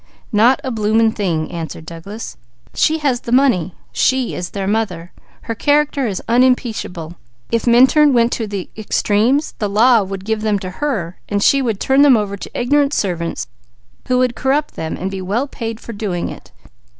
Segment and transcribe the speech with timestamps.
[0.31, 2.35] "Not a blooming thing!" answered Douglas.
[2.73, 3.75] "She has the money.
[3.91, 5.11] She is their mother.
[5.43, 7.17] Her character is unimpeachable.
[7.51, 12.01] If Minturn went to extremes, the law would give them to her; she would turn
[12.01, 13.45] them over to ignorant servants
[14.07, 16.51] who would corrupt them, and be well paid for doing it.